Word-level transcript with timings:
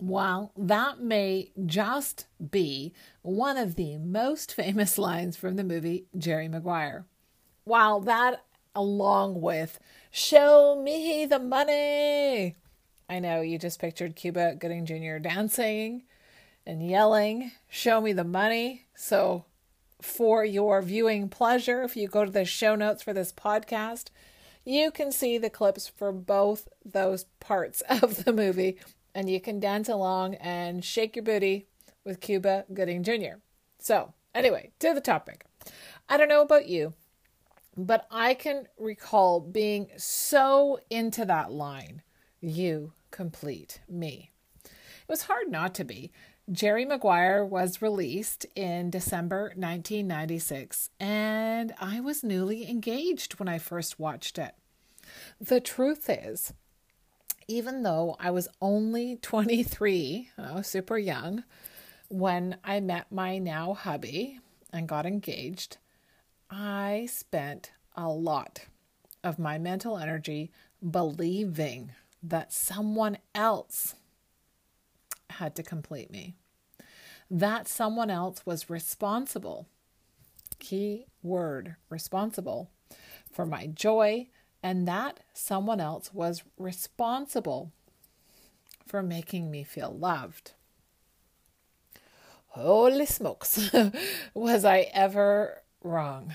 While 0.00 0.52
that 0.56 1.00
may 1.00 1.52
just 1.66 2.26
be 2.50 2.94
one 3.20 3.58
of 3.58 3.74
the 3.74 3.98
most 3.98 4.54
famous 4.54 4.96
lines 4.96 5.36
from 5.36 5.56
the 5.56 5.64
movie 5.64 6.06
Jerry 6.16 6.48
Maguire, 6.48 7.04
while 7.64 8.00
that, 8.00 8.44
along 8.74 9.40
with 9.40 9.78
Show 10.10 10.80
me 10.82 11.26
the 11.26 11.38
money, 11.38 12.56
I 13.08 13.18
know 13.20 13.42
you 13.42 13.58
just 13.58 13.78
pictured 13.78 14.16
Cuba 14.16 14.56
Gooding 14.56 14.86
Jr. 14.86 15.18
dancing 15.18 16.04
and 16.66 16.84
yelling, 16.84 17.52
Show 17.68 18.00
me 18.00 18.12
the 18.12 18.24
money. 18.24 18.86
So, 18.96 19.44
for 20.00 20.44
your 20.44 20.80
viewing 20.80 21.28
pleasure, 21.28 21.82
if 21.82 21.94
you 21.94 22.08
go 22.08 22.24
to 22.24 22.30
the 22.30 22.46
show 22.46 22.74
notes 22.74 23.02
for 23.02 23.12
this 23.12 23.32
podcast, 23.32 24.06
you 24.64 24.90
can 24.90 25.12
see 25.12 25.36
the 25.36 25.50
clips 25.50 25.88
for 25.88 26.10
both 26.10 26.68
those 26.84 27.24
parts 27.38 27.82
of 27.88 28.24
the 28.24 28.32
movie 28.32 28.78
and 29.14 29.28
you 29.28 29.40
can 29.40 29.60
dance 29.60 29.88
along 29.88 30.34
and 30.36 30.84
shake 30.84 31.16
your 31.16 31.24
booty 31.24 31.66
with 32.04 32.20
Cuba 32.20 32.64
Gooding 32.72 33.02
Jr. 33.02 33.38
So, 33.78 34.14
anyway, 34.34 34.70
to 34.78 34.94
the 34.94 35.00
topic. 35.00 35.44
I 36.08 36.16
don't 36.16 36.28
know 36.28 36.42
about 36.42 36.68
you, 36.68 36.94
but 37.76 38.06
I 38.10 38.34
can 38.34 38.66
recall 38.78 39.40
being 39.40 39.88
so 39.96 40.80
into 40.90 41.24
that 41.24 41.52
line 41.52 42.02
you 42.40 42.92
complete 43.10 43.80
me. 43.88 44.30
It 44.64 45.08
was 45.08 45.22
hard 45.22 45.50
not 45.50 45.74
to 45.76 45.84
be. 45.84 46.10
Jerry 46.50 46.84
Maguire 46.84 47.44
was 47.44 47.80
released 47.80 48.44
in 48.56 48.90
December 48.90 49.52
1996, 49.54 50.90
and 50.98 51.72
I 51.80 52.00
was 52.00 52.24
newly 52.24 52.68
engaged 52.68 53.38
when 53.38 53.48
I 53.48 53.58
first 53.58 54.00
watched 54.00 54.36
it. 54.36 54.54
The 55.40 55.60
truth 55.60 56.10
is, 56.10 56.52
even 57.50 57.82
though 57.82 58.16
I 58.20 58.30
was 58.30 58.48
only 58.62 59.16
23, 59.22 60.30
I 60.38 60.54
was 60.54 60.66
super 60.66 60.96
young, 60.96 61.44
when 62.08 62.56
I 62.64 62.80
met 62.80 63.10
my 63.10 63.38
now 63.38 63.74
hubby 63.74 64.38
and 64.72 64.88
got 64.88 65.04
engaged, 65.04 65.78
I 66.48 67.08
spent 67.10 67.72
a 67.96 68.08
lot 68.08 68.66
of 69.22 69.38
my 69.38 69.58
mental 69.58 69.98
energy 69.98 70.50
believing 70.88 71.92
that 72.22 72.52
someone 72.52 73.18
else 73.34 73.94
had 75.30 75.54
to 75.56 75.62
complete 75.62 76.10
me. 76.10 76.34
That 77.30 77.68
someone 77.68 78.10
else 78.10 78.44
was 78.44 78.70
responsible, 78.70 79.68
key 80.58 81.06
word, 81.22 81.76
responsible 81.88 82.70
for 83.30 83.46
my 83.46 83.66
joy, 83.66 84.28
and 84.62 84.86
that 84.86 85.20
someone 85.32 85.80
else 85.80 86.12
was 86.12 86.42
responsible 86.58 87.72
for 88.86 89.02
making 89.02 89.50
me 89.50 89.64
feel 89.64 89.90
loved. 89.90 90.52
Holy 92.48 93.06
smokes, 93.06 93.70
was 94.34 94.64
I 94.64 94.90
ever 94.92 95.62
wrong? 95.82 96.34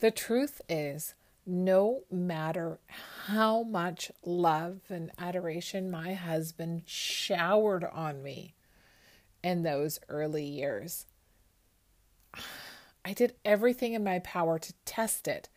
The 0.00 0.10
truth 0.10 0.60
is, 0.68 1.14
no 1.46 2.02
matter 2.10 2.78
how 3.26 3.62
much 3.62 4.10
love 4.24 4.80
and 4.90 5.10
adoration 5.18 5.90
my 5.90 6.14
husband 6.14 6.82
showered 6.84 7.84
on 7.84 8.22
me 8.22 8.54
in 9.42 9.62
those 9.62 9.98
early 10.08 10.44
years, 10.44 11.06
I 13.06 13.12
did 13.12 13.34
everything 13.44 13.92
in 13.92 14.04
my 14.04 14.18
power 14.18 14.58
to 14.58 14.72
test 14.84 15.28
it 15.28 15.48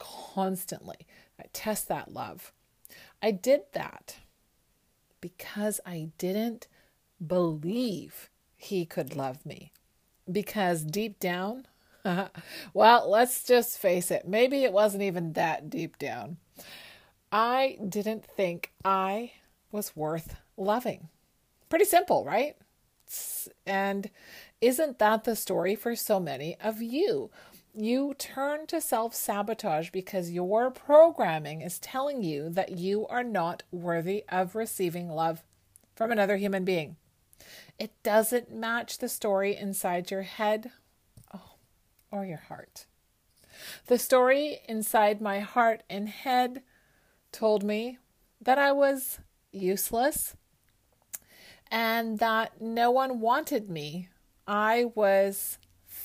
constantly. 0.00 1.06
I 1.38 1.44
test 1.52 1.86
that 1.88 2.12
love. 2.12 2.52
I 3.22 3.30
did 3.30 3.60
that 3.72 4.16
because 5.20 5.80
I 5.86 6.10
didn't 6.18 6.66
believe 7.24 8.30
he 8.56 8.84
could 8.84 9.14
love 9.14 9.46
me. 9.46 9.72
Because 10.30 10.82
deep 10.82 11.20
down, 11.20 11.66
well, 12.74 13.08
let's 13.08 13.44
just 13.44 13.78
face 13.78 14.10
it, 14.10 14.26
maybe 14.26 14.64
it 14.64 14.72
wasn't 14.72 15.02
even 15.02 15.34
that 15.34 15.70
deep 15.70 15.98
down. 15.98 16.38
I 17.30 17.78
didn't 17.86 18.24
think 18.24 18.72
I 18.84 19.32
was 19.70 19.94
worth 19.94 20.36
loving. 20.56 21.08
Pretty 21.68 21.84
simple, 21.84 22.24
right? 22.24 22.56
And 23.66 24.10
isn't 24.60 24.98
that 24.98 25.24
the 25.24 25.36
story 25.36 25.74
for 25.74 25.94
so 25.96 26.20
many 26.20 26.56
of 26.60 26.82
you? 26.82 27.30
You 27.74 28.14
turn 28.18 28.66
to 28.66 28.80
self 28.80 29.14
sabotage 29.14 29.90
because 29.90 30.30
your 30.30 30.70
programming 30.70 31.60
is 31.60 31.78
telling 31.78 32.22
you 32.22 32.48
that 32.50 32.78
you 32.78 33.06
are 33.06 33.22
not 33.22 33.62
worthy 33.70 34.24
of 34.28 34.56
receiving 34.56 35.08
love 35.08 35.44
from 35.94 36.10
another 36.10 36.36
human 36.36 36.64
being. 36.64 36.96
It 37.78 37.92
doesn't 38.02 38.52
match 38.52 38.98
the 38.98 39.08
story 39.08 39.56
inside 39.56 40.10
your 40.10 40.22
head 40.22 40.72
oh, 41.32 41.54
or 42.10 42.24
your 42.24 42.38
heart. 42.48 42.86
The 43.86 43.98
story 43.98 44.58
inside 44.68 45.20
my 45.20 45.40
heart 45.40 45.82
and 45.88 46.08
head 46.08 46.62
told 47.32 47.62
me 47.62 47.98
that 48.40 48.58
I 48.58 48.72
was 48.72 49.20
useless 49.52 50.34
and 51.70 52.18
that 52.18 52.60
no 52.60 52.90
one 52.90 53.20
wanted 53.20 53.70
me. 53.70 54.08
I 54.46 54.86
was 54.94 55.58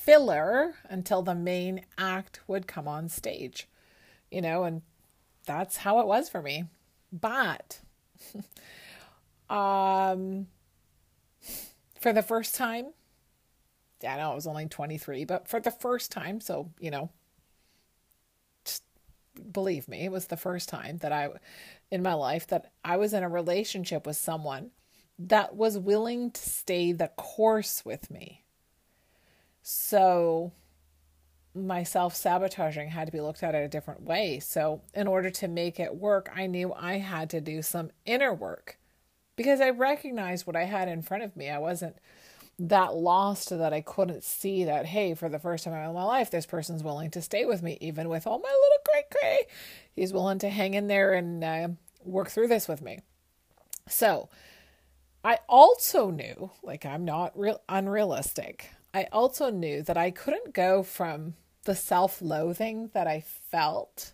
filler 0.05 0.75
until 0.87 1.23
the 1.23 1.33
main 1.33 1.81
act 1.97 2.39
would 2.47 2.67
come 2.67 2.87
on 2.87 3.09
stage, 3.09 3.67
you 4.29 4.39
know, 4.39 4.63
and 4.63 4.83
that's 5.47 5.77
how 5.77 5.99
it 5.99 6.05
was 6.05 6.29
for 6.29 6.43
me. 6.43 6.65
But, 7.11 7.79
um, 9.49 10.45
for 11.99 12.13
the 12.13 12.21
first 12.21 12.53
time, 12.53 12.93
I 14.07 14.17
know 14.17 14.31
I 14.31 14.35
was 14.35 14.45
only 14.45 14.67
23, 14.67 15.25
but 15.25 15.47
for 15.47 15.59
the 15.59 15.71
first 15.71 16.11
time, 16.11 16.39
so, 16.39 16.71
you 16.79 16.91
know, 16.91 17.09
believe 19.51 19.87
me, 19.87 20.05
it 20.05 20.11
was 20.11 20.27
the 20.27 20.37
first 20.37 20.69
time 20.69 20.97
that 20.97 21.11
I, 21.11 21.29
in 21.89 22.03
my 22.03 22.13
life, 22.13 22.45
that 22.47 22.71
I 22.83 22.97
was 22.97 23.13
in 23.13 23.23
a 23.23 23.29
relationship 23.29 24.05
with 24.05 24.17
someone 24.17 24.69
that 25.17 25.55
was 25.55 25.79
willing 25.79 26.29
to 26.29 26.41
stay 26.41 26.91
the 26.91 27.07
course 27.07 27.83
with 27.83 28.11
me 28.11 28.44
so 29.67 30.51
my 31.55 31.81
self 31.81 32.13
sabotaging 32.13 32.89
had 32.89 33.07
to 33.07 33.11
be 33.11 33.19
looked 33.19 33.41
at 33.41 33.55
in 33.55 33.63
a 33.63 33.67
different 33.67 34.03
way. 34.03 34.39
So, 34.39 34.83
in 34.93 35.07
order 35.07 35.31
to 35.31 35.47
make 35.47 35.79
it 35.79 35.95
work, 35.95 36.29
I 36.35 36.45
knew 36.45 36.71
I 36.71 36.99
had 36.99 37.31
to 37.31 37.41
do 37.41 37.63
some 37.63 37.89
inner 38.05 38.31
work 38.31 38.77
because 39.35 39.61
I 39.61 39.71
recognized 39.71 40.45
what 40.45 40.55
I 40.55 40.65
had 40.65 40.87
in 40.87 41.01
front 41.01 41.23
of 41.23 41.35
me. 41.35 41.49
I 41.49 41.57
wasn't 41.57 41.95
that 42.59 42.93
lost 42.93 43.49
that 43.49 43.73
I 43.73 43.81
couldn't 43.81 44.23
see 44.23 44.65
that, 44.65 44.85
hey, 44.85 45.15
for 45.15 45.29
the 45.29 45.39
first 45.39 45.63
time 45.63 45.73
in 45.73 45.95
my 45.95 46.03
life, 46.03 46.29
this 46.29 46.45
person's 46.45 46.83
willing 46.83 47.09
to 47.09 47.21
stay 47.21 47.45
with 47.45 47.63
me, 47.63 47.79
even 47.81 48.07
with 48.07 48.27
all 48.27 48.37
my 48.37 48.47
little 48.47 48.83
cray 48.87 49.03
cray. 49.09 49.47
He's 49.95 50.13
willing 50.13 50.37
to 50.39 50.49
hang 50.49 50.75
in 50.75 50.85
there 50.85 51.13
and 51.15 51.43
uh, 51.43 51.67
work 52.03 52.29
through 52.29 52.49
this 52.49 52.67
with 52.67 52.83
me. 52.83 52.99
So, 53.89 54.29
I 55.23 55.39
also 55.49 56.11
knew, 56.11 56.51
like, 56.61 56.85
I'm 56.85 57.03
not 57.03 57.35
real 57.35 57.59
unrealistic. 57.67 58.69
I 58.95 59.09
also 59.11 59.49
knew 59.49 59.83
that 59.83 59.97
I 59.97 60.09
couldn't 60.09 60.53
go 60.53 60.81
from 60.81 61.33
the 61.65 61.75
self 61.75 62.21
loathing 62.21 62.91
that 62.93 63.07
I 63.07 63.19
felt 63.19 64.13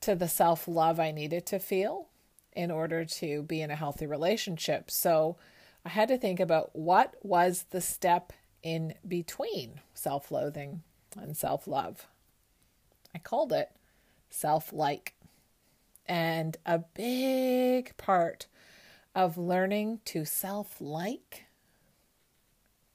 to 0.00 0.14
the 0.14 0.28
self 0.28 0.66
love 0.66 0.98
I 0.98 1.10
needed 1.10 1.44
to 1.46 1.58
feel 1.58 2.08
in 2.54 2.70
order 2.70 3.04
to 3.04 3.42
be 3.42 3.60
in 3.60 3.70
a 3.70 3.76
healthy 3.76 4.06
relationship. 4.06 4.90
So 4.90 5.36
I 5.84 5.90
had 5.90 6.08
to 6.08 6.16
think 6.16 6.40
about 6.40 6.74
what 6.74 7.16
was 7.22 7.66
the 7.68 7.82
step 7.82 8.32
in 8.62 8.94
between 9.06 9.82
self 9.92 10.30
loathing 10.30 10.82
and 11.14 11.36
self 11.36 11.66
love. 11.66 12.06
I 13.14 13.18
called 13.18 13.52
it 13.52 13.72
self 14.30 14.72
like. 14.72 15.12
And 16.06 16.56
a 16.64 16.78
big 16.78 17.94
part 17.98 18.46
of 19.14 19.36
learning 19.36 20.00
to 20.06 20.24
self 20.24 20.80
like 20.80 21.45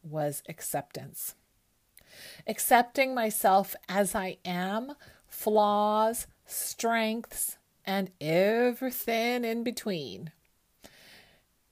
was 0.03 0.43
acceptance. 0.47 1.35
Accepting 2.47 3.15
myself 3.15 3.75
as 3.87 4.15
I 4.15 4.37
am, 4.43 4.93
flaws, 5.27 6.27
strengths, 6.45 7.57
and 7.85 8.11
everything 8.19 9.43
in 9.45 9.63
between. 9.63 10.31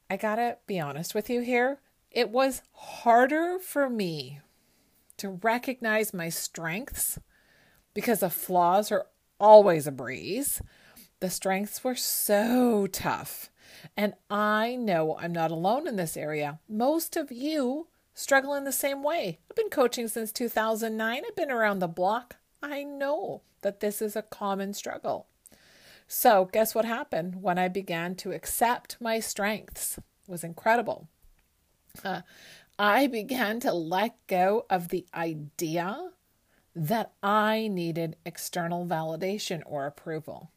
I 0.09 0.17
gotta 0.17 0.57
be 0.65 0.79
honest 0.79 1.13
with 1.13 1.29
you 1.29 1.41
here. 1.41 1.79
It 2.11 2.29
was 2.29 2.63
harder 2.71 3.59
for 3.59 3.89
me 3.89 4.39
to 5.17 5.29
recognize 5.29 6.13
my 6.13 6.29
strengths 6.29 7.19
because 7.93 8.21
the 8.21 8.29
flaws 8.29 8.91
are 8.91 9.07
always 9.39 9.85
a 9.85 9.91
breeze. 9.91 10.61
The 11.19 11.29
strengths 11.29 11.83
were 11.83 11.95
so 11.95 12.87
tough. 12.87 13.49
And 13.95 14.13
I 14.29 14.75
know 14.75 15.17
I'm 15.19 15.31
not 15.31 15.51
alone 15.51 15.87
in 15.87 15.95
this 15.95 16.17
area. 16.17 16.59
Most 16.67 17.15
of 17.15 17.31
you 17.31 17.87
struggle 18.19 18.53
in 18.53 18.65
the 18.65 18.71
same 18.71 19.01
way. 19.01 19.39
I've 19.49 19.55
been 19.55 19.69
coaching 19.69 20.07
since 20.07 20.31
2009. 20.31 21.23
I've 21.25 21.35
been 21.35 21.51
around 21.51 21.79
the 21.79 21.87
block. 21.87 22.35
I 22.61 22.83
know 22.83 23.41
that 23.61 23.79
this 23.79 24.01
is 24.01 24.15
a 24.15 24.21
common 24.21 24.73
struggle. 24.73 25.27
So, 26.07 26.49
guess 26.51 26.75
what 26.75 26.85
happened 26.85 27.41
when 27.41 27.57
I 27.57 27.67
began 27.67 28.15
to 28.15 28.31
accept 28.31 28.97
my 28.99 29.19
strengths? 29.19 29.97
It 29.97 30.03
was 30.27 30.43
incredible. 30.43 31.07
Uh, 32.03 32.21
I 32.77 33.07
began 33.07 33.59
to 33.61 33.71
let 33.71 34.15
go 34.27 34.65
of 34.69 34.89
the 34.89 35.05
idea 35.13 36.11
that 36.75 37.11
I 37.23 37.67
needed 37.67 38.15
external 38.25 38.85
validation 38.85 39.61
or 39.65 39.85
approval. 39.85 40.51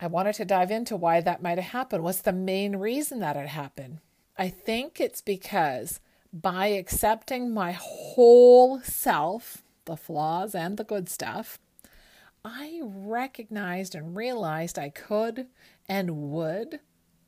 I 0.00 0.06
wanted 0.06 0.34
to 0.36 0.44
dive 0.44 0.70
into 0.70 0.96
why 0.96 1.20
that 1.20 1.42
might 1.42 1.58
have 1.58 1.72
happened. 1.72 2.04
What's 2.04 2.20
the 2.20 2.32
main 2.32 2.76
reason 2.76 3.20
that 3.20 3.36
it 3.36 3.48
happened? 3.48 4.00
I 4.36 4.48
think 4.48 5.00
it's 5.00 5.22
because 5.22 6.00
by 6.32 6.66
accepting 6.66 7.54
my 7.54 7.72
whole 7.72 8.80
self, 8.80 9.62
the 9.84 9.96
flaws 9.96 10.54
and 10.54 10.76
the 10.76 10.84
good 10.84 11.08
stuff, 11.08 11.58
I 12.44 12.80
recognized 12.82 13.94
and 13.94 14.16
realized 14.16 14.78
I 14.78 14.90
could 14.90 15.46
and 15.88 16.32
would 16.32 16.80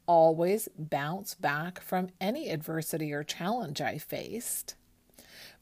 always 0.07 0.69
bounce 0.77 1.35
back 1.35 1.81
from 1.81 2.09
any 2.21 2.51
adversity 2.51 3.13
or 3.13 3.23
challenge 3.23 3.81
I 3.81 3.99
faced. 3.99 4.75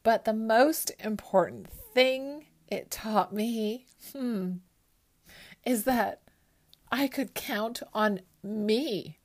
But 0.03 0.25
the 0.25 0.33
most 0.33 0.93
important 1.01 1.69
thing 1.69 2.47
it 2.69 2.91
taught 2.91 3.33
me 3.33 3.87
hmm, 4.13 4.53
is 5.65 5.85
that 5.85 6.21
I 6.91 7.09
could 7.09 7.35
count 7.35 7.83
on 7.93 8.21
me. 8.43 9.19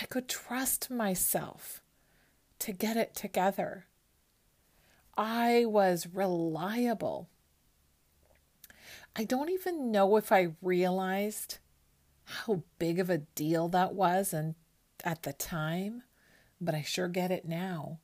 I 0.00 0.06
could 0.06 0.28
trust 0.28 0.90
myself 0.90 1.82
to 2.60 2.72
get 2.72 2.96
it 2.96 3.14
together. 3.14 3.86
I 5.16 5.66
was 5.66 6.06
reliable. 6.12 7.28
I 9.14 9.24
don't 9.24 9.50
even 9.50 9.92
know 9.92 10.16
if 10.16 10.32
I 10.32 10.54
realized 10.62 11.58
how 12.24 12.62
big 12.78 12.98
of 12.98 13.10
a 13.10 13.18
deal 13.18 13.68
that 13.68 13.94
was 13.94 14.32
and 14.32 14.54
at 15.04 15.24
the 15.24 15.34
time, 15.34 16.02
but 16.60 16.74
I 16.74 16.82
sure 16.82 17.08
get 17.08 17.30
it 17.30 17.44
now. 17.44 17.98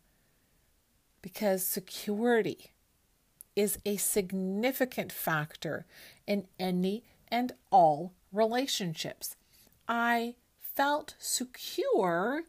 Because 1.22 1.66
security 1.66 2.72
is 3.56 3.78
a 3.86 3.96
significant 3.96 5.10
factor 5.10 5.86
in 6.26 6.46
any 6.58 7.04
and 7.28 7.52
all 7.70 8.12
relationships. 8.32 9.36
I 9.88 10.34
felt 10.78 11.16
secure 11.18 12.44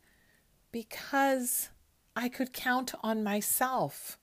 because 0.72 1.70
I 2.16 2.30
could 2.30 2.54
count 2.54 2.94
on 3.02 3.24
myself. 3.24 4.20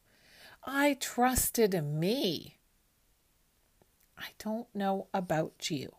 I 0.62 0.97
trusted 1.00 1.85
me. 1.85 2.58
I 4.17 4.26
don't 4.38 4.73
know 4.73 5.08
about 5.12 5.73
you, 5.73 5.97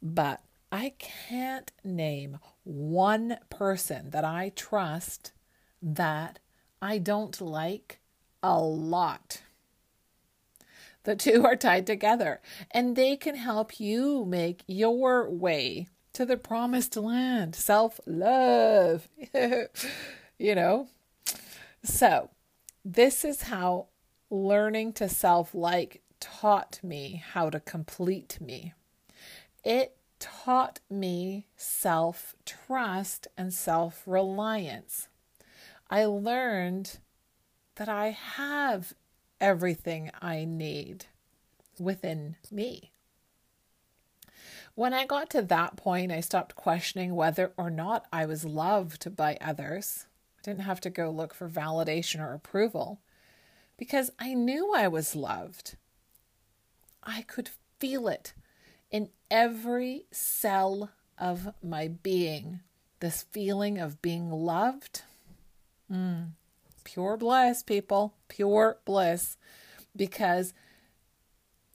but 0.00 0.40
I 0.72 0.94
can't 0.98 1.70
name 1.84 2.38
one 2.64 3.36
person 3.50 4.08
that 4.08 4.24
I 4.24 4.50
trust 4.56 5.32
that 5.82 6.38
I 6.80 6.96
don't 6.96 7.38
like 7.42 8.00
a 8.42 8.58
lot. 8.58 9.42
The 11.02 11.14
two 11.14 11.44
are 11.44 11.56
tied 11.56 11.86
together, 11.86 12.40
and 12.70 12.96
they 12.96 13.18
can 13.18 13.34
help 13.34 13.78
you 13.78 14.24
make 14.24 14.62
your 14.66 15.28
way 15.28 15.86
to 16.12 16.24
the 16.24 16.36
promised 16.36 16.96
land 16.96 17.54
self 17.54 18.00
love. 18.06 19.08
you 20.38 20.54
know? 20.54 20.88
So, 21.82 22.30
this 22.84 23.24
is 23.24 23.42
how 23.42 23.86
learning 24.30 24.92
to 24.94 25.08
self 25.08 25.54
like 25.54 26.02
taught 26.20 26.80
me 26.82 27.22
how 27.32 27.50
to 27.50 27.60
complete 27.60 28.38
me. 28.40 28.74
It 29.64 29.96
taught 30.18 30.80
me 30.90 31.46
self 31.56 32.34
trust 32.44 33.26
and 33.36 33.52
self 33.52 34.02
reliance. 34.06 35.08
I 35.90 36.04
learned 36.04 36.98
that 37.76 37.88
I 37.88 38.10
have 38.10 38.92
everything 39.40 40.10
I 40.20 40.44
need 40.44 41.06
within 41.78 42.36
me. 42.50 42.92
When 44.74 44.94
I 44.94 45.04
got 45.04 45.30
to 45.30 45.42
that 45.42 45.76
point, 45.76 46.12
I 46.12 46.20
stopped 46.20 46.54
questioning 46.54 47.14
whether 47.14 47.52
or 47.56 47.70
not 47.70 48.06
I 48.12 48.26
was 48.26 48.44
loved 48.44 49.16
by 49.16 49.36
others. 49.40 50.06
I 50.38 50.42
didn't 50.42 50.62
have 50.62 50.80
to 50.82 50.90
go 50.90 51.10
look 51.10 51.34
for 51.34 51.48
validation 51.48 52.20
or 52.20 52.32
approval 52.32 53.00
because 53.76 54.10
I 54.18 54.34
knew 54.34 54.72
I 54.74 54.88
was 54.88 55.16
loved. 55.16 55.76
I 57.02 57.22
could 57.22 57.50
feel 57.78 58.08
it 58.08 58.32
in 58.90 59.08
every 59.30 60.04
cell 60.10 60.90
of 61.18 61.52
my 61.62 61.88
being. 61.88 62.60
This 63.00 63.22
feeling 63.22 63.78
of 63.78 64.02
being 64.02 64.30
loved. 64.30 65.02
Mm, 65.90 66.32
pure 66.84 67.16
bliss, 67.16 67.62
people. 67.62 68.14
Pure 68.28 68.78
bliss. 68.84 69.36
Because 69.96 70.52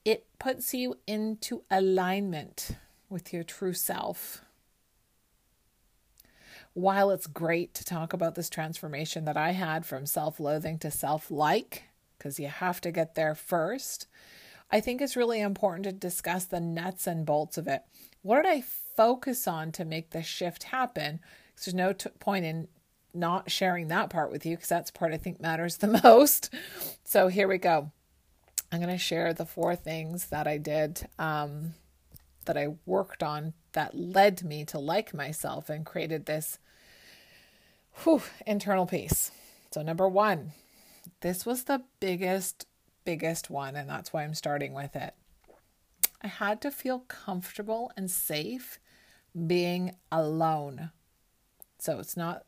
it 0.06 0.26
puts 0.40 0.74
you 0.74 1.00
into 1.08 1.64
alignment 1.72 2.78
with 3.10 3.34
your 3.34 3.44
true 3.44 3.74
self 3.74 4.46
while 6.76 7.10
it's 7.10 7.26
great 7.26 7.74
to 7.74 7.86
talk 7.86 8.12
about 8.12 8.36
this 8.36 8.50
transformation 8.50 9.24
that 9.26 9.38
I 9.38 9.52
had 9.52 9.86
from 9.86 10.06
self 10.06 10.40
loathing 10.40 10.78
to 10.80 10.92
self 10.92 11.32
like, 11.32 11.84
because 12.18 12.38
you 12.38 12.48
have 12.48 12.82
to 12.82 12.92
get 12.92 13.16
there 13.16 13.34
first, 13.34 14.08
I 14.70 14.82
think 14.82 15.02
it's 15.02 15.16
really 15.16 15.40
important 15.40 15.86
to 15.86 15.94
discuss 15.94 16.44
the 16.44 16.60
nuts 16.60 17.08
and 17.08 17.26
bolts 17.26 17.58
of 17.58 17.68
it. 17.68 17.84
What 18.22 18.44
did 18.44 18.52
I 18.52 18.62
focus 18.62 19.48
on 19.48 19.72
to 19.72 19.86
make 19.86 20.10
the 20.10 20.22
shift 20.22 20.64
happen? 20.64 21.22
Because 21.48 21.66
there's 21.66 21.76
no 21.76 21.94
t- 21.94 22.10
point 22.20 22.44
in 22.44 22.68
not 23.14 23.50
sharing 23.50 23.88
that 23.88 24.10
part 24.10 24.30
with 24.30 24.46
you, 24.46 24.58
because 24.58 24.70
that's 24.70 24.92
part 24.92 25.14
I 25.14 25.18
think 25.18 25.40
matters 25.40 25.78
the 25.80 26.00
most. 26.04 26.54
So 27.06 27.30
here 27.30 27.48
we 27.48 27.58
go. 27.58 27.92
I'm 28.70 28.82
going 28.82 28.92
to 28.92 28.98
share 28.98 29.34
the 29.34 29.46
four 29.46 29.78
things 29.78 30.26
that 30.28 30.46
I 30.46 30.58
did, 30.58 31.08
um, 31.18 31.76
that 32.46 32.58
I 32.58 32.76
worked 32.86 33.24
on 33.24 33.54
that 33.74 33.96
led 33.96 34.44
me 34.44 34.66
to 34.66 34.80
like 34.80 35.14
myself 35.14 35.70
and 35.70 35.86
created 35.86 36.26
this 36.26 36.60
Whew, 38.04 38.22
internal 38.46 38.86
peace. 38.86 39.32
So, 39.72 39.82
number 39.82 40.08
one, 40.08 40.52
this 41.22 41.46
was 41.46 41.64
the 41.64 41.84
biggest, 42.00 42.68
biggest 43.06 43.50
one, 43.50 43.76
and 43.76 43.90
that's 43.90 44.12
why 44.12 44.24
I'm 44.24 44.34
starting 44.34 44.74
with 44.74 44.96
it. 44.96 45.14
I 46.22 46.28
had 46.28 46.62
to 46.62 46.72
feel 46.72 47.00
comfortable 47.00 47.92
and 47.96 48.10
safe 48.12 48.80
being 49.48 49.96
alone. 50.12 50.92
So, 51.78 52.00
it's 52.00 52.18
not, 52.18 52.46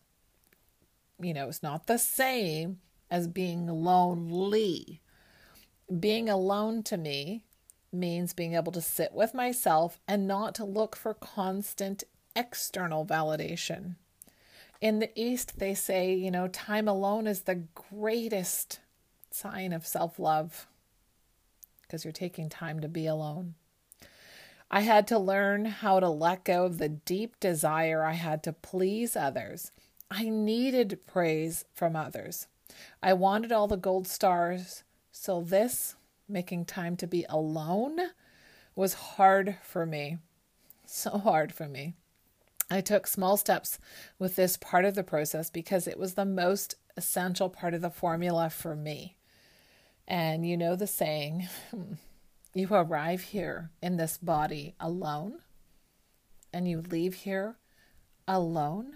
you 1.22 1.34
know, 1.34 1.48
it's 1.48 1.64
not 1.64 1.88
the 1.88 1.98
same 1.98 2.80
as 3.10 3.28
being 3.28 3.68
lonely. 3.68 5.02
Being 6.00 6.30
alone 6.30 6.84
to 6.84 6.98
me 6.98 7.44
means 7.92 8.34
being 8.34 8.54
able 8.54 8.72
to 8.72 8.82
sit 8.82 9.14
with 9.14 9.34
myself 9.34 10.00
and 10.08 10.28
not 10.28 10.56
to 10.56 10.66
look 10.66 10.96
for 10.96 11.14
constant 11.14 12.04
external 12.36 13.06
validation 13.06 13.96
in 14.82 15.00
the 15.00 15.10
East, 15.20 15.60
they 15.60 15.74
say, 15.74 16.14
you 16.14 16.32
know, 16.32 16.48
time 16.48 16.88
alone 16.88 17.28
is 17.28 17.42
the 17.42 17.64
greatest 17.74 18.80
sign 19.32 19.74
of 19.74 19.86
self 19.86 20.20
love 20.20 20.68
because 21.82 22.04
you're 22.04 22.12
taking 22.12 22.50
time 22.50 22.80
to 22.82 22.88
be 22.88 23.08
alone. 23.08 23.56
I 24.70 24.82
had 24.82 25.08
to 25.08 25.18
learn 25.18 25.66
how 25.66 26.00
to 26.00 26.10
let 26.10 26.44
go 26.44 26.66
of 26.66 26.78
the 26.78 26.90
deep 26.90 27.40
desire 27.40 28.04
I 28.04 28.14
had 28.14 28.44
to 28.44 28.54
please 28.54 29.16
others. 29.16 29.72
I 30.12 30.30
needed 30.30 31.00
praise 31.08 31.66
from 31.74 31.96
others. 31.96 32.48
I 33.02 33.14
wanted 33.14 33.52
all 33.52 33.68
the 33.68 33.78
gold 33.78 34.08
stars. 34.08 34.84
So, 35.12 35.42
this, 35.42 35.96
making 36.28 36.66
time 36.66 36.96
to 36.98 37.08
be 37.08 37.26
alone, 37.30 38.00
was 38.76 38.94
hard 38.94 39.58
for 39.64 39.86
me. 39.86 40.18
So 40.86 41.18
hard 41.18 41.54
for 41.54 41.68
me. 41.68 41.94
I 42.70 42.82
took 42.82 43.08
small 43.08 43.38
steps 43.38 43.80
with 44.20 44.36
this 44.36 44.58
part 44.58 44.86
of 44.86 44.96
the 44.96 45.04
process 45.04 45.50
because 45.50 45.88
it 45.88 45.98
was 45.98 46.14
the 46.14 46.26
most 46.26 46.76
essential 46.98 47.50
part 47.50 47.74
of 47.74 47.82
the 47.82 47.90
formula 47.90 48.50
for 48.50 48.76
me. 48.76 49.16
And 50.08 50.46
you 50.46 50.58
know 50.58 50.76
the 50.76 50.88
saying, 50.88 51.48
You 52.54 52.70
arrive 52.72 53.22
here 53.22 53.70
in 53.84 53.98
this 53.98 54.18
body 54.18 54.74
alone, 54.80 55.42
and 56.52 56.68
you 56.68 56.82
leave 56.82 57.14
here 57.14 57.58
alone. 58.28 58.96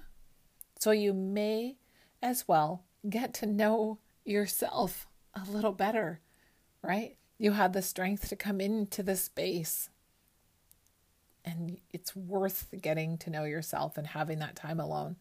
So 0.79 0.89
you 0.89 1.13
may 1.13 1.77
as 2.23 2.47
well 2.47 2.85
get 3.07 3.35
to 3.35 3.45
know 3.45 4.00
yourself 4.25 5.07
a 5.35 5.47
little 5.47 5.73
better, 5.73 6.21
right? 6.81 7.17
You 7.41 7.53
had 7.53 7.74
the 7.74 7.81
strength 7.81 8.29
to 8.29 8.36
come 8.36 8.62
into 8.62 9.01
this 9.01 9.24
space. 9.24 9.89
And 11.43 11.79
it's 11.91 12.15
worth 12.15 12.67
getting 12.79 13.17
to 13.17 13.31
know 13.31 13.45
yourself 13.45 13.98
and 13.98 14.05
having 14.05 14.38
that 14.38 14.55
time 14.55 14.79
alone 14.79 15.15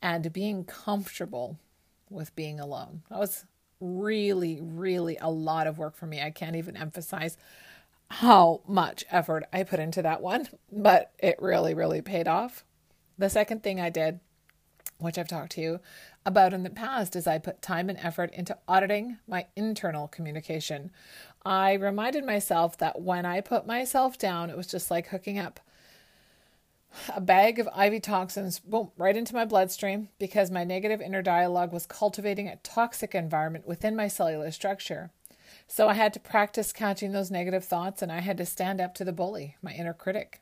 and 0.00 0.32
being 0.32 0.62
comfortable 0.62 1.58
with 2.08 2.36
being 2.36 2.60
alone. 2.60 3.02
That 3.10 3.18
was 3.18 3.46
really, 3.80 4.60
really 4.62 5.18
a 5.20 5.28
lot 5.28 5.66
of 5.66 5.76
work 5.76 5.96
for 5.96 6.06
me. 6.06 6.22
I 6.22 6.30
can't 6.30 6.54
even 6.54 6.76
emphasize 6.76 7.36
how 8.10 8.60
much 8.68 9.04
effort 9.10 9.42
I 9.52 9.64
put 9.64 9.80
into 9.80 10.02
that 10.02 10.22
one, 10.22 10.48
but 10.70 11.10
it 11.18 11.34
really, 11.42 11.74
really 11.74 12.00
paid 12.00 12.28
off. 12.28 12.64
The 13.18 13.28
second 13.28 13.64
thing 13.64 13.80
I 13.80 13.90
did, 13.90 14.20
which 14.98 15.18
I've 15.18 15.26
talked 15.26 15.50
to 15.52 15.60
you 15.60 15.80
about 16.26 16.52
in 16.52 16.64
the 16.64 16.70
past, 16.70 17.16
is 17.16 17.26
I 17.26 17.38
put 17.38 17.62
time 17.62 17.88
and 17.88 17.98
effort 18.02 18.32
into 18.34 18.58
auditing 18.68 19.18
my 19.26 19.46
internal 19.56 20.08
communication. 20.08 20.90
I 21.44 21.74
reminded 21.74 22.26
myself 22.26 22.76
that 22.78 23.00
when 23.00 23.24
I 23.24 23.40
put 23.40 23.66
myself 23.66 24.18
down, 24.18 24.50
it 24.50 24.56
was 24.56 24.66
just 24.66 24.90
like 24.90 25.06
hooking 25.08 25.38
up 25.38 25.60
a 27.14 27.20
bag 27.20 27.58
of 27.58 27.68
IV 27.78 28.02
toxins, 28.02 28.58
boom, 28.58 28.90
right 28.96 29.16
into 29.16 29.34
my 29.34 29.44
bloodstream 29.44 30.08
because 30.18 30.50
my 30.50 30.64
negative 30.64 31.00
inner 31.00 31.22
dialogue 31.22 31.72
was 31.72 31.86
cultivating 31.86 32.48
a 32.48 32.56
toxic 32.56 33.14
environment 33.14 33.66
within 33.66 33.94
my 33.94 34.08
cellular 34.08 34.50
structure. 34.50 35.10
So 35.68 35.88
I 35.88 35.94
had 35.94 36.12
to 36.14 36.20
practice 36.20 36.72
catching 36.72 37.12
those 37.12 37.30
negative 37.30 37.64
thoughts 37.64 38.02
and 38.02 38.10
I 38.10 38.20
had 38.20 38.38
to 38.38 38.46
stand 38.46 38.80
up 38.80 38.94
to 38.94 39.04
the 39.04 39.12
bully, 39.12 39.56
my 39.62 39.72
inner 39.72 39.94
critic. 39.94 40.40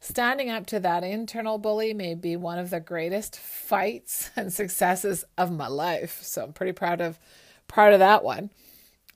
Standing 0.00 0.50
up 0.50 0.66
to 0.66 0.80
that 0.80 1.04
internal 1.04 1.58
bully 1.58 1.94
may 1.94 2.14
be 2.14 2.36
one 2.36 2.58
of 2.58 2.70
the 2.70 2.80
greatest 2.80 3.38
fights 3.38 4.30
and 4.36 4.52
successes 4.52 5.24
of 5.36 5.50
my 5.50 5.68
life. 5.68 6.22
So 6.22 6.44
I'm 6.44 6.52
pretty 6.52 6.72
proud 6.72 7.00
of 7.00 7.18
proud 7.68 7.92
of 7.92 7.98
that 7.98 8.22
one. 8.22 8.50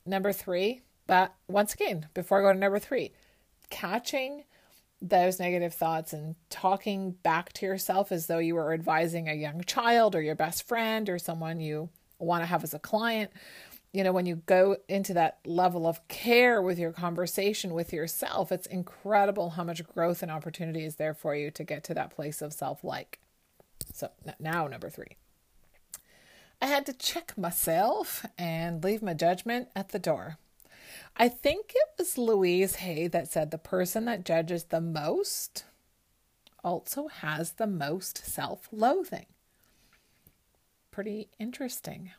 Number 0.07 0.33
3, 0.33 0.81
but 1.07 1.35
once 1.47 1.75
again, 1.75 2.09
before 2.15 2.39
I 2.39 2.43
go 2.43 2.53
to 2.53 2.59
number 2.59 2.79
3, 2.79 3.13
catching 3.69 4.45
those 5.03 5.39
negative 5.39 5.73
thoughts 5.73 6.13
and 6.13 6.35
talking 6.49 7.13
back 7.23 7.53
to 7.55 7.67
yourself 7.67 8.13
as 8.13 8.27
though 8.27 8.39
you 8.39 8.55
were 8.55 8.73
advising 8.73 9.29
a 9.29 9.35
young 9.35 9.63
child 9.63 10.15
or 10.15 10.23
your 10.23 10.35
best 10.35 10.67
friend 10.67 11.09
or 11.09 11.19
someone 11.19 11.61
you 11.61 11.89
want 12.19 12.43
to 12.43 12.47
have 12.47 12.65
as 12.65 12.75
a 12.75 12.79
client 12.79 13.31
you 13.93 14.05
know, 14.05 14.13
when 14.13 14.27
you 14.27 14.37
go 14.47 14.77
into 14.89 15.15
that 15.15 15.39
level 15.45 15.87
of 15.87 16.07
care 16.07 16.63
with 16.63 16.79
your 16.79 16.93
conversation 16.93 17.75
with 17.75 17.93
yourself, 17.93 18.53
it's 18.53 18.67
incredible 18.67 19.51
how 19.51 19.65
much 19.65 19.87
growth 19.87 20.23
and 20.23 20.31
opportunity 20.31 20.85
is 20.85 20.97
there 20.97 21.15
for 21.15 21.35
you 21.35 21.51
to 21.51 21.65
get 21.65 21.83
to 21.85 21.95
that 21.95 22.15
place 22.15 22.41
of 22.41 22.53
self 22.53 22.85
like. 22.85 23.19
So, 23.93 24.11
now, 24.39 24.69
number 24.69 24.91
three. 24.91 25.17
I 26.63 26.67
had 26.67 26.87
to 26.87 26.93
check 26.93 27.37
myself 27.37 28.25
and 28.39 28.85
leave 28.85 29.03
my 29.03 29.15
judgment 29.15 29.69
at 29.75 29.89
the 29.89 29.99
door. 29.99 30.37
I 31.17 31.29
think 31.29 31.73
it 31.75 31.99
was 31.99 32.17
Louise 32.17 32.77
Hay 32.77 33.09
that 33.09 33.29
said 33.29 33.51
the 33.51 33.59
person 33.59 34.05
that 34.05 34.25
judges 34.25 34.65
the 34.65 34.81
most 34.81 35.65
also 36.63 37.09
has 37.09 37.53
the 37.53 37.67
most 37.67 38.25
self 38.25 38.69
loathing. 38.71 39.27
Pretty 40.93 41.29
interesting 41.39 42.11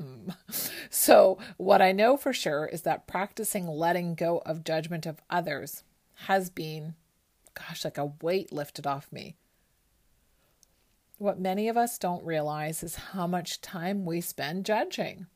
hmm. 0.00 0.30
So, 0.90 1.38
what 1.56 1.80
I 1.80 1.92
know 1.92 2.16
for 2.16 2.32
sure 2.32 2.66
is 2.66 2.82
that 2.82 3.06
practicing 3.06 3.66
letting 3.66 4.14
go 4.14 4.42
of 4.44 4.64
judgment 4.64 5.06
of 5.06 5.22
others 5.30 5.84
has 6.26 6.50
been, 6.50 6.94
gosh, 7.54 7.84
like 7.84 7.96
a 7.98 8.12
weight 8.20 8.52
lifted 8.52 8.86
off 8.86 9.10
me. 9.12 9.36
What 11.18 11.38
many 11.38 11.68
of 11.68 11.76
us 11.76 11.98
don't 11.98 12.24
realize 12.24 12.82
is 12.82 12.96
how 12.96 13.26
much 13.26 13.60
time 13.60 14.04
we 14.04 14.20
spend 14.20 14.66
judging. 14.66 15.26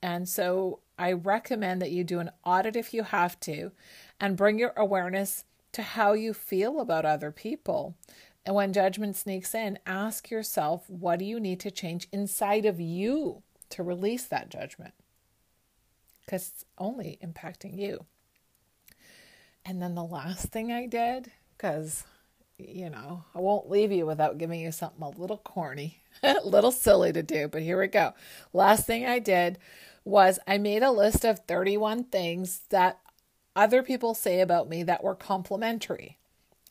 And 0.00 0.28
so, 0.28 0.80
I 0.98 1.12
recommend 1.12 1.82
that 1.82 1.90
you 1.90 2.04
do 2.04 2.20
an 2.20 2.30
audit 2.44 2.76
if 2.76 2.94
you 2.94 3.02
have 3.02 3.38
to 3.40 3.72
and 4.20 4.36
bring 4.36 4.58
your 4.58 4.72
awareness 4.76 5.44
to 5.72 5.82
how 5.82 6.12
you 6.12 6.32
feel 6.32 6.80
about 6.80 7.04
other 7.04 7.30
people. 7.30 7.96
And 8.46 8.54
when 8.54 8.72
judgment 8.72 9.16
sneaks 9.16 9.54
in, 9.54 9.78
ask 9.84 10.30
yourself, 10.30 10.88
what 10.88 11.18
do 11.18 11.24
you 11.24 11.40
need 11.40 11.60
to 11.60 11.70
change 11.70 12.08
inside 12.12 12.64
of 12.64 12.80
you 12.80 13.42
to 13.70 13.82
release 13.82 14.24
that 14.24 14.48
judgment 14.48 14.94
because 16.24 16.48
it's 16.48 16.64
only 16.78 17.18
impacting 17.24 17.78
you. 17.78 18.04
And 19.64 19.82
then 19.82 19.94
the 19.94 20.04
last 20.04 20.48
thing 20.48 20.72
I 20.72 20.86
did, 20.86 21.30
because, 21.56 22.04
you 22.58 22.90
know, 22.90 23.24
I 23.34 23.40
won't 23.40 23.70
leave 23.70 23.90
you 23.90 24.06
without 24.06 24.38
giving 24.38 24.60
you 24.60 24.70
something 24.70 25.02
a 25.02 25.08
little 25.08 25.38
corny, 25.38 26.02
a 26.22 26.36
little 26.44 26.72
silly 26.72 27.12
to 27.12 27.22
do, 27.22 27.48
but 27.48 27.62
here 27.62 27.80
we 27.80 27.88
go. 27.88 28.14
Last 28.52 28.86
thing 28.86 29.06
I 29.06 29.18
did 29.18 29.58
was 30.04 30.38
I 30.46 30.58
made 30.58 30.82
a 30.82 30.92
list 30.92 31.24
of 31.24 31.40
31 31.40 32.04
things 32.04 32.60
that 32.70 33.00
other 33.56 33.82
people 33.82 34.14
say 34.14 34.40
about 34.40 34.68
me 34.68 34.82
that 34.84 35.02
were 35.02 35.14
complimentary. 35.14 36.18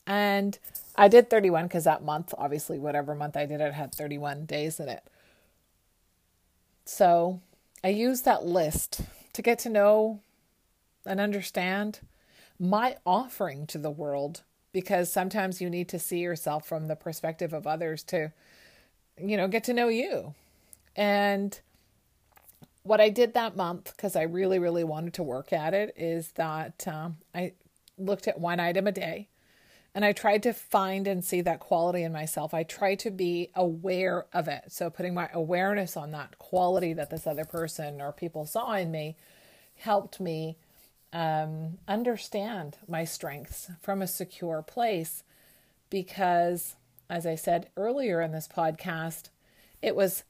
And 0.07 0.57
I 0.95 1.07
did 1.07 1.29
31 1.29 1.65
because 1.65 1.83
that 1.83 2.03
month, 2.03 2.33
obviously, 2.37 2.79
whatever 2.79 3.15
month 3.15 3.35
I 3.35 3.45
did 3.45 3.59
it 3.59 3.73
had 3.73 3.93
31 3.93 4.45
days 4.45 4.79
in 4.79 4.87
it. 4.87 5.03
So 6.85 7.41
I 7.83 7.89
use 7.89 8.21
that 8.21 8.45
list 8.45 9.01
to 9.33 9.41
get 9.41 9.59
to 9.59 9.69
know 9.69 10.21
and 11.05 11.19
understand 11.19 11.99
my 12.59 12.97
offering 13.05 13.67
to 13.67 13.77
the 13.77 13.89
world 13.89 14.43
because 14.71 15.11
sometimes 15.11 15.61
you 15.61 15.69
need 15.69 15.89
to 15.89 15.99
see 15.99 16.19
yourself 16.19 16.67
from 16.67 16.87
the 16.87 16.95
perspective 16.95 17.53
of 17.53 17.65
others 17.65 18.03
to, 18.03 18.31
you 19.21 19.35
know, 19.35 19.47
get 19.47 19.63
to 19.65 19.73
know 19.73 19.87
you. 19.87 20.35
And 20.95 21.59
what 22.83 23.01
I 23.01 23.09
did 23.09 23.33
that 23.33 23.55
month, 23.55 23.93
because 23.95 24.15
I 24.15 24.23
really, 24.23 24.59
really 24.59 24.83
wanted 24.83 25.13
to 25.15 25.23
work 25.23 25.51
at 25.51 25.73
it, 25.73 25.93
is 25.97 26.29
that 26.33 26.87
um, 26.87 27.17
I 27.33 27.53
looked 27.97 28.27
at 28.27 28.39
one 28.39 28.59
item 28.59 28.87
a 28.87 28.91
day 28.91 29.27
and 29.95 30.03
I 30.03 30.11
tried 30.11 30.43
to 30.43 30.51
find 30.51 31.07
and 31.07 31.23
see 31.23 31.39
that 31.41 31.61
quality 31.61 32.03
in 32.03 32.11
myself. 32.11 32.53
I 32.53 32.63
tried 32.63 32.99
to 32.99 33.11
be 33.11 33.49
aware 33.55 34.25
of 34.33 34.49
it. 34.49 34.65
So 34.67 34.89
putting 34.89 35.13
my 35.13 35.29
awareness 35.33 35.95
on 35.95 36.11
that 36.11 36.37
quality 36.37 36.91
that 36.93 37.09
this 37.09 37.25
other 37.25 37.45
person 37.45 38.01
or 38.01 38.11
people 38.11 38.45
saw 38.45 38.73
in 38.73 38.91
me 38.91 39.15
helped 39.75 40.19
me 40.19 40.57
um, 41.13 41.77
understand 41.87 42.77
my 42.89 43.05
strengths 43.05 43.71
from 43.81 44.01
a 44.01 44.07
secure 44.07 44.61
place. 44.61 45.23
Because, 45.89 46.75
as 47.09 47.25
I 47.25 47.35
said 47.35 47.69
earlier 47.77 48.21
in 48.21 48.33
this 48.33 48.49
podcast, 48.49 49.29
it 49.81 49.95
was 49.95 50.25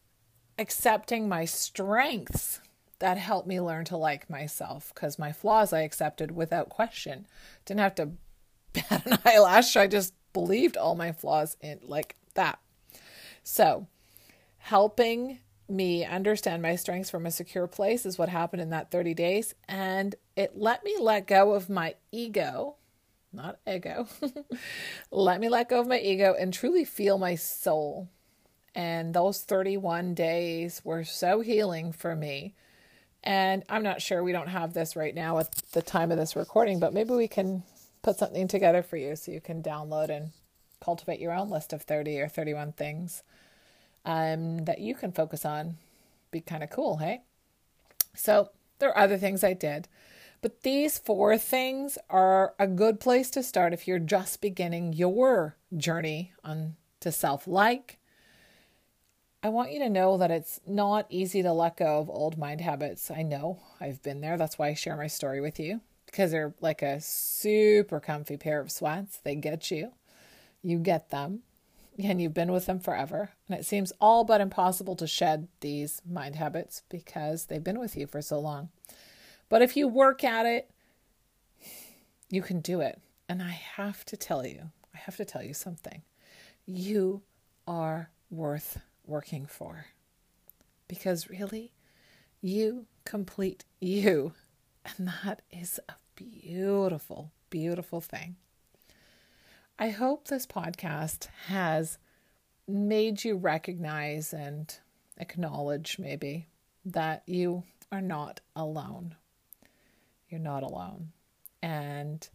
accepting 0.60 1.28
my 1.28 1.46
strengths 1.46 2.60
that 3.00 3.18
helped 3.18 3.48
me 3.48 3.60
learn 3.60 3.86
to 3.86 3.98
like 3.98 4.30
myself 4.30 4.92
because 4.94 5.18
my 5.18 5.32
flaws 5.32 5.74
I 5.74 5.82
accepted 5.82 6.32
without 6.32 6.70
question. 6.70 7.26
Didn't 7.66 7.80
have 7.80 7.96
to 7.96 8.12
bat 8.76 9.06
an 9.06 9.20
eyelash. 9.26 9.76
I 9.76 9.88
just 9.88 10.14
believed 10.34 10.78
all 10.78 10.96
my 10.96 11.12
flaws 11.12 11.58
in 11.62 11.80
like 11.84 12.16
that. 12.34 12.60
So, 13.44 13.88
helping 14.58 15.40
me 15.68 16.06
understand 16.06 16.62
my 16.62 16.76
strengths 16.76 17.10
from 17.10 17.26
a 17.26 17.32
secure 17.32 17.68
place 17.68 18.06
is 18.06 18.18
what 18.18 18.30
happened 18.30 18.62
in 18.62 18.70
that 18.70 18.92
30 18.92 19.14
days. 19.14 19.56
And 19.68 20.16
it 20.36 20.54
let 20.56 20.84
me 20.84 20.96
let 21.00 21.28
go 21.28 21.54
of 21.54 21.70
my 21.70 21.96
ego, 22.12 22.76
not 23.34 23.58
ego. 23.68 24.08
let 25.12 25.40
me 25.40 25.50
let 25.50 25.70
go 25.70 25.80
of 25.80 25.88
my 25.88 26.00
ego 26.00 26.36
and 26.38 26.54
truly 26.54 26.86
feel 26.86 27.18
my 27.18 27.36
soul. 27.36 28.10
And 28.76 29.14
those 29.14 29.42
31 29.42 30.14
days 30.14 30.82
were 30.84 31.04
so 31.04 31.40
healing 31.40 31.94
for 31.94 32.16
me. 32.16 32.54
And 33.24 33.64
I'm 33.70 33.82
not 33.82 34.02
sure 34.02 34.24
we 34.24 34.34
don't 34.34 34.50
have 34.50 34.74
this 34.74 34.96
right 34.96 35.16
now 35.16 35.40
at 35.40 35.52
the 35.72 35.82
time 35.82 36.12
of 36.12 36.18
this 36.18 36.36
recording, 36.36 36.80
but 36.80 36.94
maybe 36.94 37.12
we 37.16 37.28
can 37.28 37.64
put 38.06 38.20
something 38.20 38.48
together 38.48 38.84
for 38.84 38.98
you 38.98 39.16
so 39.16 39.32
you 39.32 39.42
can 39.42 39.64
download 39.64 40.10
and 40.10 40.30
cultivate 40.80 41.20
your 41.20 41.34
own 41.34 41.50
list 41.50 41.74
of 41.74 41.82
30 41.82 42.22
or 42.22 42.28
31 42.28 42.72
things 42.74 43.24
um, 44.06 44.66
that 44.66 44.80
you 44.80 44.94
can 44.94 45.12
focus 45.12 45.44
on. 45.44 45.78
Be 46.30 46.40
kind 46.40 46.62
of 46.62 46.70
cool, 46.70 46.98
hey? 46.98 47.22
So 48.14 48.52
there 48.78 48.90
are 48.90 49.04
other 49.04 49.18
things 49.18 49.44
I 49.44 49.54
did, 49.54 49.88
but 50.44 50.62
these 50.62 51.00
four 51.00 51.36
things 51.40 51.98
are 52.08 52.54
a 52.60 52.68
good 52.68 53.00
place 53.00 53.32
to 53.32 53.42
start 53.42 53.74
if 53.74 53.88
you're 53.88 53.98
just 53.98 54.40
beginning 54.40 54.94
your 54.94 55.56
journey 55.76 56.32
on 56.44 56.76
to 57.00 57.12
self 57.12 57.48
like. 57.48 57.98
I 59.42 59.50
want 59.50 59.72
you 59.72 59.80
to 59.80 59.90
know 59.90 60.16
that 60.20 60.30
it's 60.30 60.60
not 60.68 61.08
easy 61.10 61.42
to 61.42 61.52
let 61.52 61.78
go 61.78 61.98
of 61.98 62.10
old 62.12 62.38
mind 62.38 62.62
habits. 62.62 63.10
I 63.10 63.24
know 63.24 63.64
I've 63.82 64.04
been 64.04 64.22
there. 64.22 64.38
That's 64.38 64.60
why 64.60 64.68
I 64.68 64.74
share 64.76 64.96
my 64.96 65.08
story 65.08 65.42
with 65.42 65.60
you 65.60 65.82
because 66.16 66.32
they're 66.32 66.54
like 66.62 66.82
a 66.82 67.02
super 67.02 68.00
comfy 68.00 68.38
pair 68.38 68.62
of 68.62 68.72
sweats. 68.72 69.18
They 69.18 69.36
get 69.36 69.70
you, 69.70 69.92
you 70.64 70.80
get 70.80 71.10
them, 71.10 71.42
and 72.02 72.22
you've 72.22 72.34
been 72.34 72.54
with 72.54 72.68
them 72.68 72.80
forever. 72.80 73.32
And 73.50 73.60
it 73.60 73.66
seems 73.66 73.92
all 74.00 74.24
but 74.24 74.40
impossible 74.40 74.96
to 74.96 75.08
shed 75.08 75.50
these 75.60 76.02
mind 76.10 76.38
habits 76.38 76.84
because 76.88 77.48
they've 77.48 77.62
been 77.62 77.80
with 77.80 77.98
you 77.98 78.08
for 78.08 78.22
so 78.22 78.40
long. 78.40 78.70
But 79.50 79.62
if 79.62 79.76
you 79.76 79.90
work 79.90 80.24
at 80.24 80.46
it, 80.46 80.72
You 82.30 82.42
can 82.42 82.60
do 82.60 82.82
it. 82.82 83.00
And 83.30 83.42
I 83.42 83.52
have 83.52 84.06
to 84.06 84.18
tell 84.18 84.46
you, 84.46 84.72
I 84.94 84.98
have 84.98 85.18
to 85.18 85.26
tell 85.26 85.44
you 85.44 85.54
something. 85.54 86.02
You 86.66 87.22
are 87.68 88.10
worth 88.30 88.80
working 89.06 89.46
for. 89.46 89.88
Because 90.88 91.30
really, 91.30 91.72
you 92.42 92.86
complete 93.06 93.66
you. 93.80 94.34
And 94.98 95.08
that 95.24 95.42
is 95.52 95.80
a 95.90 95.94
beautiful, 96.16 97.32
beautiful 97.50 98.02
thing. 98.02 98.36
I 99.78 99.90
hope 99.90 100.28
this 100.28 100.46
podcast 100.46 101.28
has 101.48 101.98
made 102.68 103.24
you 103.24 103.36
recognize 103.36 104.34
and 104.34 104.74
acknowledge 105.18 105.98
maybe 106.00 106.48
that 106.86 107.24
you 107.26 107.64
are 107.92 108.02
not 108.02 108.42
alone. 108.56 109.16
You're 110.30 110.40
not 110.40 110.64
alone. 110.64 111.12
And 111.62 112.28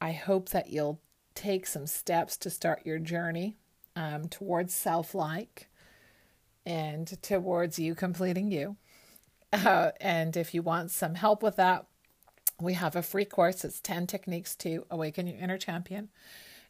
I 0.00 0.12
hope 0.12 0.50
that 0.50 0.70
you'll 0.70 1.00
take 1.34 1.66
some 1.66 1.86
steps 1.86 2.36
to 2.38 2.50
start 2.50 2.84
your 2.84 2.98
journey 2.98 3.56
um, 3.94 4.28
towards 4.28 4.74
self 4.74 5.14
like 5.14 5.68
and 6.64 7.20
towards 7.22 7.78
you 7.78 7.94
completing 7.94 8.50
you. 8.50 8.76
Uh, 9.52 9.92
and 10.00 10.36
if 10.36 10.52
you 10.52 10.62
want 10.62 10.90
some 10.90 11.14
help 11.14 11.42
with 11.42 11.56
that, 11.56 11.86
we 12.60 12.74
have 12.74 12.96
a 12.96 13.02
free 13.02 13.24
course. 13.24 13.64
It's 13.64 13.80
10 13.80 14.06
techniques 14.06 14.56
to 14.56 14.84
awaken 14.90 15.26
your 15.26 15.38
inner 15.38 15.58
champion. 15.58 16.08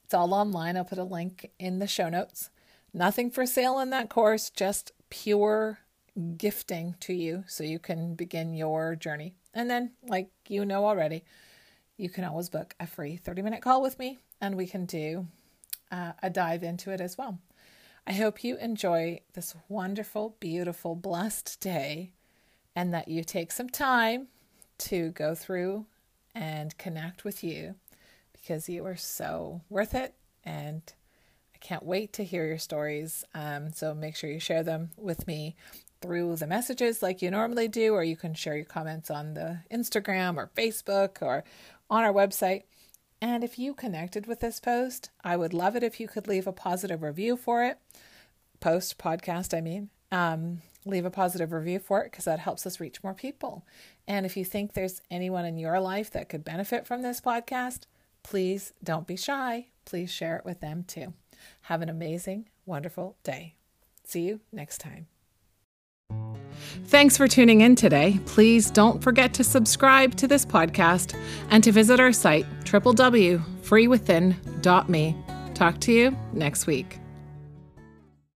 It's 0.04 0.14
all 0.14 0.34
online. 0.34 0.76
I'll 0.76 0.84
put 0.84 0.98
a 0.98 1.04
link 1.04 1.50
in 1.58 1.78
the 1.78 1.86
show 1.86 2.08
notes. 2.08 2.50
Nothing 2.92 3.30
for 3.30 3.46
sale 3.46 3.78
in 3.78 3.90
that 3.90 4.08
course, 4.08 4.50
just 4.50 4.92
pure 5.10 5.80
gifting 6.36 6.94
to 7.00 7.12
you 7.12 7.44
so 7.46 7.62
you 7.62 7.78
can 7.78 8.14
begin 8.14 8.54
your 8.54 8.96
journey. 8.96 9.34
And 9.54 9.70
then, 9.70 9.92
like 10.06 10.30
you 10.48 10.64
know 10.64 10.86
already, 10.86 11.24
you 11.96 12.08
can 12.08 12.24
always 12.24 12.48
book 12.48 12.74
a 12.80 12.86
free 12.86 13.16
30 13.16 13.42
minute 13.42 13.62
call 13.62 13.82
with 13.82 13.98
me 13.98 14.18
and 14.40 14.56
we 14.56 14.66
can 14.66 14.86
do 14.86 15.26
uh, 15.90 16.12
a 16.22 16.30
dive 16.30 16.62
into 16.62 16.90
it 16.90 17.00
as 17.00 17.18
well. 17.18 17.38
I 18.06 18.12
hope 18.12 18.42
you 18.42 18.56
enjoy 18.56 19.20
this 19.34 19.54
wonderful, 19.68 20.36
beautiful, 20.40 20.94
blessed 20.94 21.60
day 21.60 22.12
and 22.74 22.94
that 22.94 23.08
you 23.08 23.22
take 23.22 23.52
some 23.52 23.68
time 23.68 24.28
to 24.78 25.10
go 25.10 25.34
through 25.34 25.86
and 26.34 26.76
connect 26.78 27.24
with 27.24 27.42
you 27.42 27.74
because 28.32 28.68
you 28.68 28.84
are 28.86 28.96
so 28.96 29.60
worth 29.68 29.94
it. 29.94 30.14
And 30.44 30.82
I 31.54 31.58
can't 31.58 31.84
wait 31.84 32.12
to 32.14 32.24
hear 32.24 32.46
your 32.46 32.58
stories. 32.58 33.24
Um, 33.34 33.72
so 33.72 33.94
make 33.94 34.16
sure 34.16 34.30
you 34.30 34.40
share 34.40 34.62
them 34.62 34.90
with 34.96 35.26
me 35.26 35.56
through 36.00 36.36
the 36.36 36.46
messages 36.46 37.02
like 37.02 37.20
you 37.20 37.30
normally 37.30 37.68
do, 37.68 37.92
or 37.94 38.04
you 38.04 38.16
can 38.16 38.34
share 38.34 38.56
your 38.56 38.64
comments 38.64 39.10
on 39.10 39.34
the 39.34 39.60
Instagram 39.70 40.36
or 40.36 40.50
Facebook 40.56 41.20
or 41.20 41.44
on 41.90 42.04
our 42.04 42.12
website. 42.12 42.62
And 43.20 43.42
if 43.42 43.58
you 43.58 43.74
connected 43.74 44.26
with 44.26 44.40
this 44.40 44.60
post, 44.60 45.10
I 45.24 45.36
would 45.36 45.52
love 45.52 45.74
it 45.74 45.82
if 45.82 45.98
you 45.98 46.06
could 46.06 46.28
leave 46.28 46.46
a 46.46 46.52
positive 46.52 47.02
review 47.02 47.36
for 47.36 47.64
it. 47.64 47.78
Post 48.60 48.98
podcast, 48.98 49.56
I 49.56 49.60
mean. 49.60 49.90
Um, 50.12 50.62
leave 50.84 51.04
a 51.04 51.10
positive 51.10 51.52
review 51.52 51.80
for 51.80 52.02
it 52.02 52.10
because 52.10 52.24
that 52.24 52.38
helps 52.38 52.66
us 52.66 52.80
reach 52.80 53.02
more 53.02 53.14
people. 53.14 53.64
And 54.08 54.26
if 54.26 54.36
you 54.36 54.44
think 54.44 54.72
there's 54.72 55.02
anyone 55.10 55.44
in 55.44 55.58
your 55.58 55.78
life 55.78 56.10
that 56.12 56.30
could 56.30 56.42
benefit 56.42 56.86
from 56.86 57.02
this 57.02 57.20
podcast, 57.20 57.82
please 58.22 58.72
don't 58.82 59.06
be 59.06 59.16
shy. 59.16 59.66
Please 59.84 60.10
share 60.10 60.36
it 60.36 60.46
with 60.46 60.60
them 60.60 60.82
too. 60.82 61.12
Have 61.62 61.82
an 61.82 61.90
amazing, 61.90 62.48
wonderful 62.66 63.16
day. 63.22 63.54
See 64.04 64.22
you 64.22 64.40
next 64.50 64.78
time. 64.78 65.06
Thanks 66.86 67.16
for 67.16 67.28
tuning 67.28 67.60
in 67.60 67.76
today. 67.76 68.18
Please 68.24 68.70
don't 68.70 69.02
forget 69.02 69.34
to 69.34 69.44
subscribe 69.44 70.14
to 70.16 70.26
this 70.26 70.46
podcast 70.46 71.14
and 71.50 71.62
to 71.62 71.70
visit 71.70 72.00
our 72.00 72.12
site, 72.12 72.46
www.freewithin.me. 72.64 75.16
Talk 75.54 75.80
to 75.80 75.92
you 75.92 76.16
next 76.32 76.66
week. 76.66 76.98